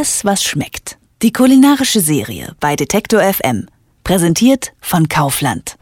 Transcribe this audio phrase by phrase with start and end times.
[0.00, 0.96] Alles, was schmeckt.
[1.20, 3.66] Die kulinarische Serie bei Detektor FM.
[4.02, 5.76] Präsentiert von Kaufland.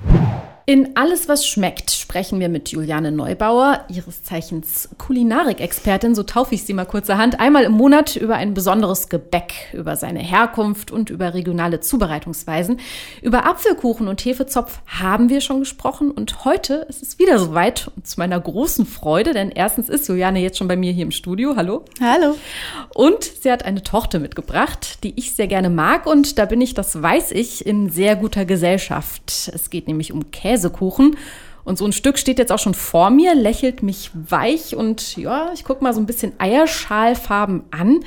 [0.68, 6.64] In Alles, was schmeckt, sprechen wir mit Juliane Neubauer, ihres Zeichens Kulinarik-Expertin, so taufe ich
[6.64, 11.32] sie mal kurzerhand, einmal im Monat über ein besonderes Gebäck, über seine Herkunft und über
[11.32, 12.80] regionale Zubereitungsweisen.
[13.22, 18.06] Über Apfelkuchen und Hefezopf haben wir schon gesprochen und heute ist es wieder soweit und
[18.06, 21.56] zu meiner großen Freude, denn erstens ist Juliane jetzt schon bei mir hier im Studio.
[21.56, 21.86] Hallo.
[21.98, 22.36] Hallo.
[22.92, 26.74] Und sie hat eine Tochter mitgebracht, die ich sehr gerne mag und da bin ich,
[26.74, 29.50] das weiß ich, in sehr guter Gesellschaft.
[29.54, 30.57] Es geht nämlich um Käse.
[30.58, 31.16] Käsekuchen.
[31.64, 35.50] Und so ein Stück steht jetzt auch schon vor mir, lächelt mich weich und ja,
[35.52, 38.00] ich gucke mal so ein bisschen Eierschalfarben an.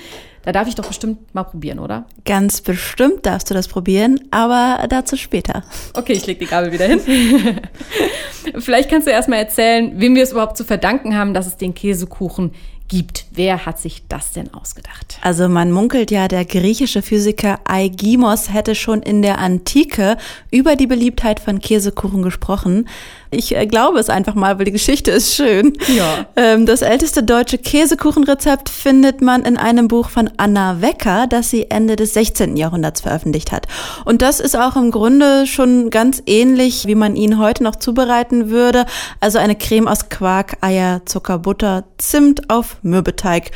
[0.43, 2.05] Da darf ich doch bestimmt mal probieren, oder?
[2.25, 5.63] Ganz bestimmt darfst du das probieren, aber dazu später.
[5.93, 6.99] Okay, ich lege die Gabel wieder hin.
[8.59, 11.57] Vielleicht kannst du erst mal erzählen, wem wir es überhaupt zu verdanken haben, dass es
[11.57, 12.51] den Käsekuchen
[12.91, 13.25] gibt.
[13.31, 15.17] Wer hat sich das denn ausgedacht?
[15.21, 20.17] Also man munkelt ja, der griechische Physiker Aigimos hätte schon in der Antike
[20.51, 22.89] über die Beliebtheit von Käsekuchen gesprochen.
[23.29, 25.77] Ich äh, glaube es einfach mal, weil die Geschichte ist schön.
[25.95, 26.25] Ja.
[26.35, 31.69] Ähm, das älteste deutsche Käsekuchenrezept findet man in einem Buch von Anna Wecker, das sie
[31.69, 32.57] Ende des 16.
[32.57, 33.67] Jahrhunderts veröffentlicht hat.
[34.05, 38.49] Und das ist auch im Grunde schon ganz ähnlich, wie man ihn heute noch zubereiten
[38.49, 38.85] würde.
[39.19, 43.51] Also eine Creme aus Quark, Eier, Zucker, Butter, Zimt auf Mürbeteig.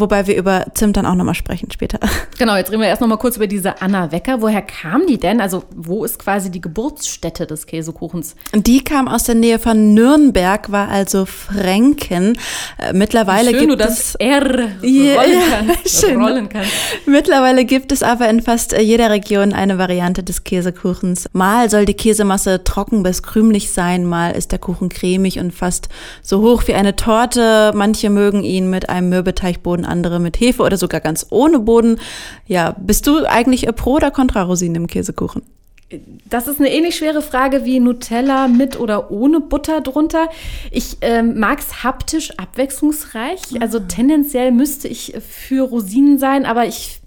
[0.00, 1.98] Wobei wir über Zimt dann auch nochmal sprechen später.
[2.38, 4.40] Genau, jetzt reden wir erst nochmal kurz über diese Anna Wecker.
[4.40, 5.40] Woher kam die denn?
[5.40, 8.36] Also, wo ist quasi die Geburtsstätte des Käsekuchens?
[8.54, 12.38] Die kam aus der Nähe von Nürnberg, war also Fränken.
[12.78, 14.14] Äh, mittlerweile schön, gibt du das es.
[14.16, 16.00] R rollen Ja, ja, kannst.
[16.00, 16.22] schön.
[16.22, 16.70] Rollen kannst.
[17.06, 21.28] Mittlerweile gibt es aber in fast äh, jeder Region eine Variante des Käsekuchens.
[21.32, 25.88] Mal soll die Käsemasse trocken bis krümelig sein, mal ist der Kuchen cremig und fast
[26.22, 27.72] so hoch wie eine Torte.
[27.74, 31.98] Manche mögen ihn mit einem Mürbeteigboden, andere mit Hefe oder sogar ganz ohne Boden.
[32.46, 35.42] Ja, bist du eigentlich äh, pro oder contra Rosinen im Käsekuchen?
[36.28, 40.28] Das ist eine ähnlich schwere Frage wie Nutella mit oder ohne Butter drunter.
[40.70, 43.40] Ich ähm, mag es haptisch abwechslungsreich.
[43.60, 47.00] Also tendenziell müsste ich für Rosinen sein, aber ich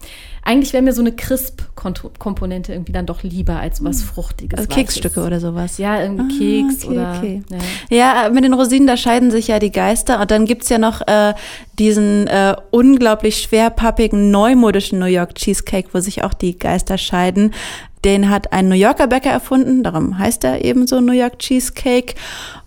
[0.44, 4.57] eigentlich wäre mir so eine Crisp-Komponente irgendwie dann doch lieber als was Fruchtiges.
[4.59, 4.75] Also Weiches.
[4.94, 5.78] Keksstücke oder sowas.
[5.78, 7.16] Ja, irgendwie Ah, Keks okay, oder.
[7.18, 7.44] okay.
[7.90, 8.24] Ja.
[8.24, 10.19] Ja, mit den Rosinen, da scheiden sich ja die Geister.
[10.19, 11.34] Und dann gibt's ja noch äh,
[11.78, 17.53] diesen äh, unglaublich schwerpappigen, neumodischen New York Cheesecake, wo sich auch die Geister scheiden.
[18.03, 22.16] Den hat ein New Yorker Bäcker erfunden, darum heißt er eben so New York Cheesecake.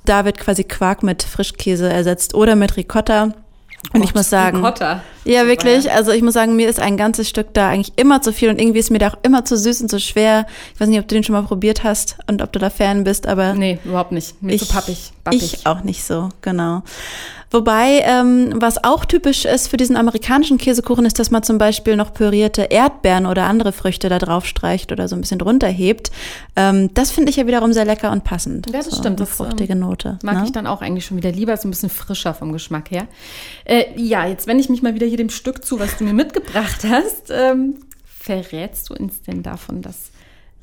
[0.05, 3.33] Da wird quasi Quark mit Frischkäse ersetzt oder mit Ricotta.
[3.93, 5.03] Und ich Gott, muss sagen, Ricotta.
[5.25, 8.33] Ja wirklich, also ich muss sagen, mir ist ein ganzes Stück da eigentlich immer zu
[8.33, 10.47] viel und irgendwie ist mir da auch immer zu süß und zu schwer.
[10.75, 13.05] Ich weiß nicht, ob du den schon mal probiert hast und ob du da Fan
[13.05, 14.43] bist, aber Nee, überhaupt nicht.
[14.43, 15.13] Mir zu pappig.
[15.25, 15.43] Bappig.
[15.43, 16.83] ich auch nicht so, genau.
[17.55, 21.95] Wobei, ähm, was auch typisch ist für diesen amerikanischen Käsekuchen, ist, dass man zum Beispiel
[21.95, 26.11] noch pürierte Erdbeeren oder andere Früchte da drauf streicht oder so ein bisschen drunter hebt.
[26.57, 28.67] Ähm, das finde ich ja wiederum sehr lecker und passend.
[28.67, 29.21] Ja, das so, stimmt.
[29.21, 30.19] Eine Das, fruchtige ähm, Note.
[30.25, 30.43] Mag ne?
[30.47, 33.07] ich dann auch eigentlich schon wieder lieber, so ein bisschen frischer vom Geschmack her.
[33.65, 36.15] Äh, ja, jetzt wende ich mich mal wieder hier dem Stück zu, was du mir
[36.15, 37.31] mitgebracht hast.
[37.31, 40.11] Ähm, verrätst du uns denn davon das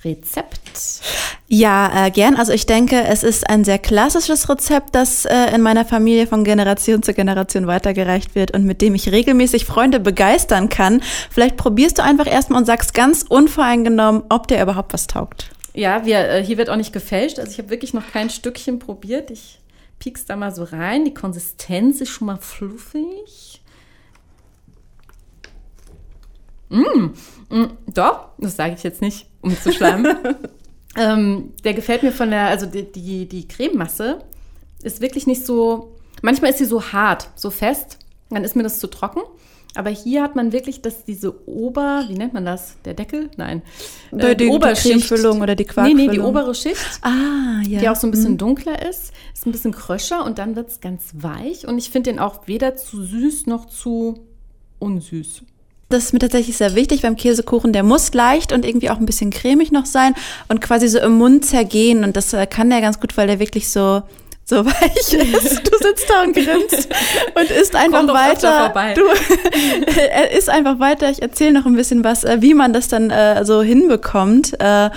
[0.04, 1.02] Rezept?
[1.48, 2.36] Ja, äh, gern.
[2.36, 6.44] Also ich denke, es ist ein sehr klassisches Rezept, das äh, in meiner Familie von
[6.44, 11.02] Generation zu Generation weitergereicht wird und mit dem ich regelmäßig Freunde begeistern kann.
[11.30, 15.52] Vielleicht probierst du einfach erstmal und sagst ganz unvoreingenommen, ob der überhaupt was taugt.
[15.74, 17.40] Ja, wir, äh, hier wird auch nicht gefälscht.
[17.40, 19.30] Also ich habe wirklich noch kein Stückchen probiert.
[19.30, 19.60] Ich
[20.00, 21.06] piek's da mal so rein.
[21.06, 23.61] Die Konsistenz ist schon mal fluffig.
[26.72, 27.14] Mm,
[27.56, 30.16] mm, doch, das sage ich jetzt nicht, um zu schleimen.
[30.98, 34.20] ähm, der gefällt mir von der, also die, die, die Crememasse
[34.84, 38.00] ist wirklich nicht so, manchmal ist sie so hart, so fest,
[38.30, 39.22] dann ist mir das zu trocken.
[39.74, 42.76] Aber hier hat man wirklich, dass diese Ober, wie nennt man das?
[42.84, 43.30] Der Deckel?
[43.38, 43.62] Nein.
[44.12, 44.48] Die- die
[45.10, 46.26] Cremefüllung oder die Nee, nee, die Quarkfüllung.
[46.26, 47.80] obere Schicht Ah, ja.
[47.80, 50.82] die auch so ein bisschen dunkler ist, ist ein bisschen kröscher und dann wird es
[50.82, 51.68] ganz weich.
[51.68, 54.26] Und ich finde den auch weder zu süß noch zu
[54.80, 55.44] unsüß.
[55.92, 57.74] Das ist mir tatsächlich sehr wichtig beim Käsekuchen.
[57.74, 60.14] Der muss leicht und irgendwie auch ein bisschen cremig noch sein
[60.48, 62.04] und quasi so im Mund zergehen.
[62.04, 64.02] Und das äh, kann der ganz gut, weil der wirklich so
[64.44, 65.72] so weich ist.
[65.72, 66.90] Du sitzt da und grinst
[67.36, 68.64] und isst einfach Komm doch öfter weiter.
[68.66, 68.94] vorbei.
[68.96, 69.04] Du,
[70.02, 71.10] er isst einfach weiter.
[71.10, 74.60] Ich erzähle noch ein bisschen was, äh, wie man das dann äh, so hinbekommt.
[74.60, 74.90] Äh,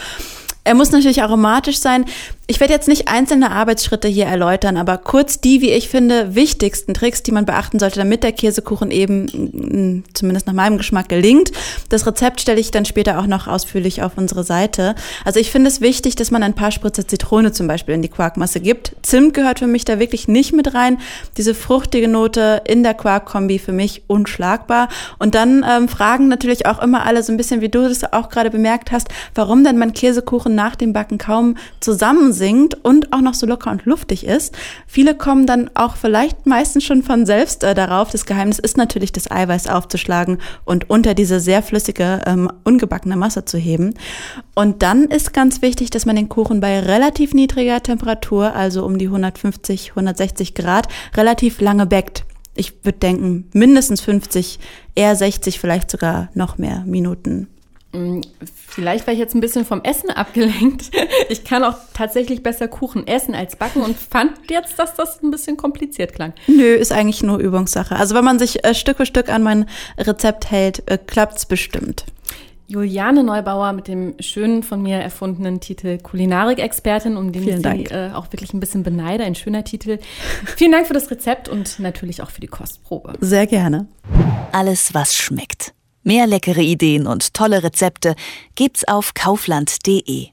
[0.67, 2.07] er muss natürlich aromatisch sein.
[2.47, 6.93] Ich werde jetzt nicht einzelne Arbeitsschritte hier erläutern, aber kurz die, wie ich finde, wichtigsten
[6.93, 11.53] Tricks, die man beachten sollte, damit der Käsekuchen eben mm, zumindest nach meinem Geschmack gelingt.
[11.89, 14.95] Das Rezept stelle ich dann später auch noch ausführlich auf unsere Seite.
[15.25, 18.11] Also ich finde es wichtig, dass man ein paar Spritzer Zitrone zum Beispiel in die
[18.11, 18.95] Quarkmasse gibt.
[19.01, 20.99] Zimt gehört für mich da wirklich nicht mit rein.
[21.39, 24.91] Diese fruchtige Note in der Quarkkombi für mich unschlagbar.
[25.19, 28.29] Und dann ähm, fragen natürlich auch immer alle so ein bisschen, wie du das auch
[28.29, 33.21] gerade bemerkt hast, warum denn mein Käsekuchen nach dem Backen kaum zusammen singt und auch
[33.21, 34.55] noch so locker und luftig ist.
[34.87, 38.11] Viele kommen dann auch vielleicht meistens schon von selbst äh, darauf.
[38.11, 43.45] Das Geheimnis ist natürlich, das Eiweiß aufzuschlagen und unter diese sehr flüssige, ähm, ungebackene Masse
[43.45, 43.95] zu heben.
[44.55, 48.99] Und dann ist ganz wichtig, dass man den Kuchen bei relativ niedriger Temperatur, also um
[48.99, 52.25] die 150, 160 Grad, relativ lange backt.
[52.57, 54.59] Ich würde denken, mindestens 50,
[54.95, 57.49] eher 60, vielleicht sogar noch mehr Minuten.
[57.95, 58.21] Mm,
[58.67, 60.91] vielleicht war ich jetzt ein bisschen vom Essen abgelenkt.
[61.31, 65.31] Ich kann auch tatsächlich besser Kuchen essen als backen und fand jetzt, dass das ein
[65.31, 66.33] bisschen kompliziert klang.
[66.47, 67.97] Nö, ist eigentlich nur Übungssache.
[67.97, 69.67] Also wenn man sich äh, Stück für Stück an mein
[69.99, 72.05] Rezept hält, äh, klappt's bestimmt.
[72.67, 77.89] Juliane Neubauer mit dem schönen von mir erfundenen Titel Kulinarik-Expertin, um den Vielen ich Dank.
[77.89, 79.25] sie äh, auch wirklich ein bisschen beneide.
[79.25, 79.99] Ein schöner Titel.
[80.57, 83.15] Vielen Dank für das Rezept und natürlich auch für die Kostprobe.
[83.21, 83.87] Sehr gerne.
[84.53, 85.75] Alles, was schmeckt.
[86.07, 88.15] Mehr leckere Ideen und tolle Rezepte
[88.55, 90.29] gibt's auf kaufland.de.